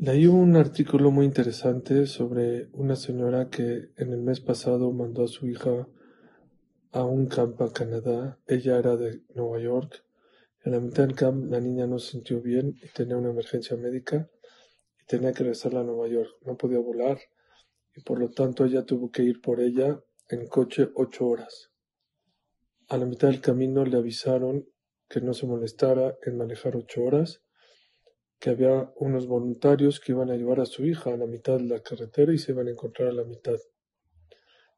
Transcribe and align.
Leí 0.00 0.28
un 0.28 0.54
artículo 0.54 1.10
muy 1.10 1.26
interesante 1.26 2.06
sobre 2.06 2.68
una 2.72 2.94
señora 2.94 3.50
que 3.50 3.90
en 3.96 4.12
el 4.12 4.20
mes 4.20 4.38
pasado 4.38 4.92
mandó 4.92 5.24
a 5.24 5.26
su 5.26 5.48
hija 5.48 5.88
a 6.92 7.02
un 7.02 7.26
campo 7.26 7.64
a 7.64 7.72
Canadá. 7.72 8.38
Ella 8.46 8.78
era 8.78 8.96
de 8.96 9.22
Nueva 9.34 9.58
York. 9.58 10.04
En 10.62 10.70
la 10.70 10.78
mitad 10.78 11.04
del 11.04 11.16
camp 11.16 11.50
la 11.50 11.60
niña 11.60 11.88
no 11.88 11.98
se 11.98 12.12
sintió 12.12 12.40
bien 12.40 12.76
y 12.80 12.86
tenía 12.94 13.16
una 13.16 13.30
emergencia 13.30 13.76
médica 13.76 14.30
y 15.02 15.06
tenía 15.06 15.32
que 15.32 15.40
regresar 15.40 15.74
a 15.74 15.82
Nueva 15.82 16.06
York. 16.06 16.30
No 16.46 16.56
podía 16.56 16.78
volar 16.78 17.18
y 17.96 18.00
por 18.02 18.20
lo 18.20 18.30
tanto 18.30 18.66
ella 18.66 18.84
tuvo 18.84 19.10
que 19.10 19.24
ir 19.24 19.40
por 19.40 19.58
ella 19.58 20.00
en 20.28 20.46
coche 20.46 20.90
ocho 20.94 21.26
horas. 21.26 21.72
A 22.86 22.98
la 22.98 23.04
mitad 23.04 23.26
del 23.26 23.40
camino 23.40 23.84
le 23.84 23.96
avisaron 23.96 24.64
que 25.08 25.20
no 25.20 25.34
se 25.34 25.48
molestara 25.48 26.16
en 26.24 26.36
manejar 26.36 26.76
ocho 26.76 27.02
horas 27.02 27.42
que 28.38 28.50
había 28.50 28.92
unos 28.96 29.26
voluntarios 29.26 29.98
que 30.00 30.12
iban 30.12 30.30
a 30.30 30.36
llevar 30.36 30.60
a 30.60 30.66
su 30.66 30.84
hija 30.84 31.12
a 31.12 31.16
la 31.16 31.26
mitad 31.26 31.58
de 31.58 31.64
la 31.64 31.80
carretera 31.80 32.32
y 32.32 32.38
se 32.38 32.52
iban 32.52 32.68
a 32.68 32.70
encontrar 32.70 33.08
a 33.08 33.12
la 33.12 33.24
mitad. 33.24 33.56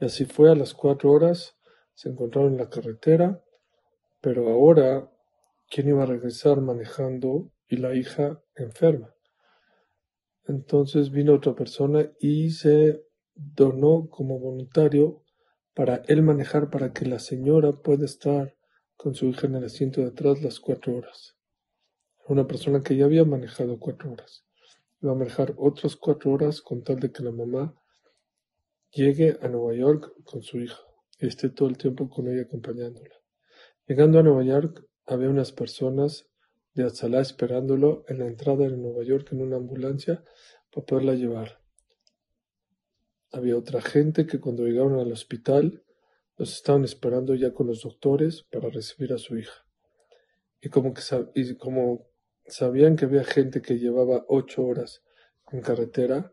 Y 0.00 0.06
así 0.06 0.24
fue, 0.24 0.50
a 0.50 0.54
las 0.54 0.74
cuatro 0.74 1.10
horas 1.10 1.56
se 1.94 2.08
encontraron 2.08 2.52
en 2.52 2.58
la 2.58 2.70
carretera, 2.70 3.44
pero 4.20 4.48
ahora, 4.48 5.10
¿quién 5.68 5.88
iba 5.88 6.02
a 6.02 6.06
regresar 6.06 6.60
manejando 6.60 7.52
y 7.68 7.76
la 7.76 7.94
hija 7.94 8.42
enferma? 8.54 9.14
Entonces 10.46 11.10
vino 11.10 11.34
otra 11.34 11.54
persona 11.54 12.10
y 12.18 12.50
se 12.50 13.04
donó 13.34 14.08
como 14.08 14.38
voluntario 14.38 15.22
para 15.74 16.02
él 16.08 16.22
manejar 16.22 16.70
para 16.70 16.92
que 16.92 17.06
la 17.06 17.18
señora 17.18 17.72
pueda 17.72 18.04
estar 18.04 18.56
con 18.96 19.14
su 19.14 19.26
hija 19.26 19.46
en 19.46 19.56
el 19.56 19.64
asiento 19.64 20.00
de 20.00 20.08
atrás 20.08 20.42
las 20.42 20.58
cuatro 20.60 20.96
horas 20.96 21.36
una 22.26 22.46
persona 22.46 22.82
que 22.82 22.96
ya 22.96 23.04
había 23.04 23.24
manejado 23.24 23.78
cuatro 23.78 24.12
horas. 24.12 24.44
Iba 25.00 25.12
a 25.12 25.16
manejar 25.16 25.54
otras 25.56 25.96
cuatro 25.96 26.32
horas 26.32 26.60
con 26.60 26.84
tal 26.84 27.00
de 27.00 27.10
que 27.10 27.22
la 27.22 27.32
mamá 27.32 27.74
llegue 28.90 29.38
a 29.40 29.48
Nueva 29.48 29.74
York 29.74 30.12
con 30.24 30.42
su 30.42 30.60
hija 30.60 30.80
y 31.18 31.26
esté 31.26 31.48
todo 31.48 31.68
el 31.68 31.76
tiempo 31.76 32.08
con 32.08 32.28
ella 32.28 32.42
acompañándola. 32.42 33.14
Llegando 33.86 34.18
a 34.18 34.22
Nueva 34.22 34.44
York, 34.44 34.86
había 35.06 35.28
unas 35.28 35.52
personas 35.52 36.28
de 36.74 36.84
Atzalá 36.84 37.20
esperándolo 37.20 38.04
en 38.08 38.18
la 38.20 38.26
entrada 38.26 38.68
de 38.68 38.76
Nueva 38.76 39.02
York 39.02 39.28
en 39.32 39.42
una 39.42 39.56
ambulancia 39.56 40.24
para 40.70 40.86
poderla 40.86 41.14
llevar. 41.14 41.60
Había 43.30 43.56
otra 43.56 43.80
gente 43.80 44.26
que 44.26 44.40
cuando 44.40 44.66
llegaron 44.66 44.98
al 44.98 45.10
hospital 45.10 45.84
los 46.36 46.54
estaban 46.54 46.84
esperando 46.84 47.34
ya 47.34 47.52
con 47.52 47.66
los 47.66 47.82
doctores 47.82 48.42
para 48.44 48.68
recibir 48.68 49.12
a 49.12 49.18
su 49.18 49.36
hija. 49.36 49.66
Y 50.60 50.68
como, 50.68 50.94
que, 50.94 51.02
y 51.34 51.54
como 51.56 52.11
sabían 52.46 52.96
que 52.96 53.04
había 53.04 53.24
gente 53.24 53.62
que 53.62 53.78
llevaba 53.78 54.24
ocho 54.28 54.64
horas 54.64 55.02
en 55.50 55.60
carretera, 55.60 56.32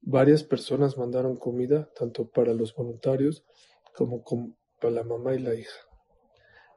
varias 0.00 0.44
personas 0.44 0.96
mandaron 0.96 1.36
comida, 1.36 1.90
tanto 1.94 2.30
para 2.30 2.54
los 2.54 2.74
voluntarios 2.74 3.44
como 3.94 4.24
para 4.80 4.92
la 4.92 5.04
mamá 5.04 5.34
y 5.34 5.38
la 5.38 5.54
hija. 5.54 5.78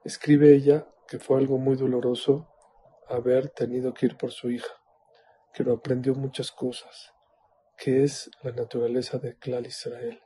Escribe 0.04 0.54
ella 0.54 0.88
que 1.08 1.20
fue 1.20 1.38
algo 1.38 1.58
muy 1.58 1.76
doloroso 1.76 2.50
haber 3.08 3.50
tenido 3.50 3.94
que 3.94 4.08
ir 4.08 4.18
por 4.18 4.32
su 4.32 4.50
hija, 4.52 4.74
que 5.54 5.64
lo 5.64 5.74
aprendió 5.74 6.16
muchas 6.16 6.52
cosas, 6.52 7.14
que 7.78 8.04
es 8.04 8.30
la 8.42 8.52
naturaleza 8.52 9.18
de 9.20 9.38
Clal 9.38 9.66
Israel. 9.66 10.20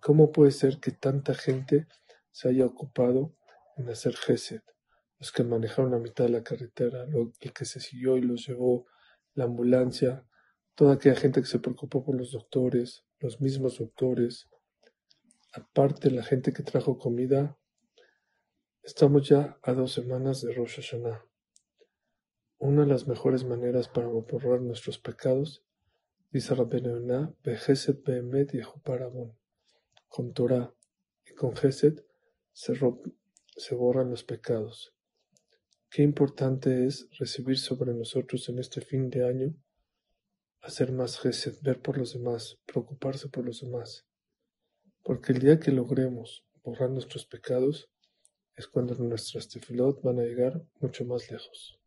¿Cómo 0.00 0.32
puede 0.32 0.52
ser 0.52 0.80
que 0.80 0.90
tanta 0.90 1.34
gente 1.34 1.86
se 2.30 2.48
haya 2.48 2.66
ocupado 2.66 3.34
en 3.76 3.88
hacer 3.88 4.16
Gesed, 4.16 4.62
los 5.18 5.32
que 5.32 5.44
manejaron 5.44 5.90
la 5.90 5.98
mitad 5.98 6.24
de 6.24 6.30
la 6.30 6.42
carretera, 6.42 7.04
el 7.04 7.52
que 7.52 7.64
se 7.64 7.80
siguió 7.80 8.16
y 8.16 8.22
los 8.22 8.46
llevó, 8.46 8.86
la 9.34 9.44
ambulancia, 9.44 10.24
toda 10.74 10.94
aquella 10.94 11.16
gente 11.16 11.40
que 11.40 11.46
se 11.46 11.58
preocupó 11.58 12.04
por 12.04 12.16
los 12.16 12.32
doctores, 12.32 13.04
los 13.18 13.40
mismos 13.40 13.78
doctores, 13.78 14.48
aparte 15.52 16.10
la 16.10 16.22
gente 16.22 16.52
que 16.52 16.62
trajo 16.62 16.98
comida. 16.98 17.58
Estamos 18.82 19.28
ya 19.28 19.58
a 19.62 19.72
dos 19.72 19.92
semanas 19.92 20.40
de 20.42 20.52
Rosh 20.52 20.76
Hashanah. 20.76 21.24
Una 22.58 22.82
de 22.82 22.88
las 22.88 23.06
mejores 23.06 23.44
maneras 23.44 23.88
para 23.88 24.08
borrar 24.08 24.60
nuestros 24.60 24.98
pecados, 24.98 25.64
dice 26.30 26.54
Rabbeinu 26.54 27.36
Bejeset 27.42 28.02
Behemet 28.04 28.52
Yehuparabon. 28.52 29.36
Con 30.08 30.32
Torah 30.32 30.74
y 31.26 31.34
con 31.34 31.54
Geset 31.54 32.04
se, 32.52 32.72
se 33.56 33.74
borran 33.74 34.10
los 34.10 34.24
pecados. 34.24 34.97
Qué 35.90 36.02
importante 36.02 36.86
es 36.86 37.08
recibir 37.18 37.58
sobre 37.58 37.94
nosotros 37.94 38.46
en 38.50 38.58
este 38.58 38.82
fin 38.82 39.08
de 39.08 39.26
año, 39.26 39.54
hacer 40.60 40.92
más 40.92 41.18
gesed, 41.18 41.56
ver 41.62 41.80
por 41.80 41.96
los 41.96 42.12
demás, 42.12 42.58
preocuparse 42.66 43.28
por 43.28 43.46
los 43.46 43.62
demás. 43.62 44.06
Porque 45.02 45.32
el 45.32 45.38
día 45.38 45.58
que 45.58 45.72
logremos 45.72 46.44
borrar 46.62 46.90
nuestros 46.90 47.24
pecados 47.24 47.88
es 48.54 48.66
cuando 48.66 48.94
nuestras 48.96 49.48
tefilot 49.48 50.02
van 50.02 50.18
a 50.18 50.24
llegar 50.24 50.62
mucho 50.78 51.06
más 51.06 51.30
lejos. 51.30 51.77